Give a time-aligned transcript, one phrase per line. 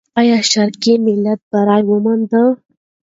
[0.19, 2.33] آیا شرقي ملت بری وموند؟